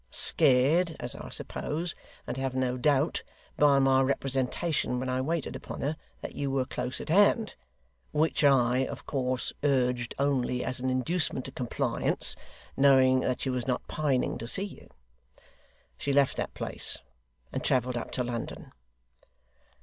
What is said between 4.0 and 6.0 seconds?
representation when I waited upon her,